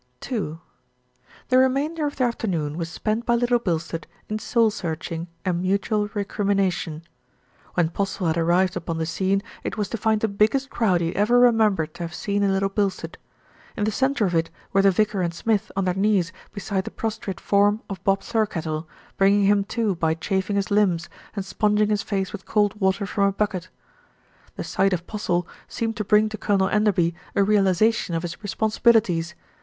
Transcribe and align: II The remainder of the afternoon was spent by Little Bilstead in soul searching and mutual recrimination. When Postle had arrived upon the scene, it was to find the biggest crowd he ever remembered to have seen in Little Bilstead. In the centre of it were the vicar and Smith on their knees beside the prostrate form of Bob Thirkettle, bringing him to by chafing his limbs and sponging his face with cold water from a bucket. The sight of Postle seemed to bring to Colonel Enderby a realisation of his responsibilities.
II 0.31 0.57
The 1.49 1.59
remainder 1.59 2.07
of 2.07 2.15
the 2.15 2.23
afternoon 2.23 2.75
was 2.75 2.89
spent 2.89 3.23
by 3.23 3.35
Little 3.35 3.59
Bilstead 3.59 4.07
in 4.29 4.39
soul 4.39 4.71
searching 4.71 5.27
and 5.45 5.61
mutual 5.61 6.07
recrimination. 6.15 7.03
When 7.75 7.89
Postle 7.89 8.25
had 8.25 8.35
arrived 8.35 8.75
upon 8.75 8.97
the 8.97 9.05
scene, 9.05 9.43
it 9.63 9.77
was 9.77 9.89
to 9.89 9.97
find 9.97 10.21
the 10.21 10.27
biggest 10.27 10.71
crowd 10.71 11.01
he 11.01 11.15
ever 11.15 11.39
remembered 11.39 11.93
to 11.93 12.03
have 12.03 12.15
seen 12.15 12.41
in 12.41 12.51
Little 12.51 12.67
Bilstead. 12.71 13.19
In 13.77 13.83
the 13.83 13.91
centre 13.91 14.25
of 14.25 14.33
it 14.33 14.49
were 14.73 14.81
the 14.81 14.89
vicar 14.89 15.21
and 15.21 15.35
Smith 15.35 15.71
on 15.75 15.85
their 15.85 15.93
knees 15.93 16.33
beside 16.51 16.85
the 16.85 16.89
prostrate 16.89 17.39
form 17.39 17.83
of 17.87 18.03
Bob 18.03 18.21
Thirkettle, 18.21 18.87
bringing 19.17 19.43
him 19.43 19.63
to 19.65 19.93
by 19.93 20.15
chafing 20.15 20.55
his 20.55 20.71
limbs 20.71 21.09
and 21.35 21.45
sponging 21.45 21.89
his 21.91 22.01
face 22.01 22.31
with 22.31 22.47
cold 22.47 22.73
water 22.81 23.05
from 23.05 23.25
a 23.25 23.31
bucket. 23.31 23.69
The 24.55 24.63
sight 24.63 24.93
of 24.93 25.05
Postle 25.05 25.47
seemed 25.67 25.95
to 25.97 26.03
bring 26.03 26.27
to 26.29 26.39
Colonel 26.39 26.69
Enderby 26.69 27.13
a 27.35 27.43
realisation 27.43 28.15
of 28.15 28.23
his 28.23 28.41
responsibilities. 28.41 29.35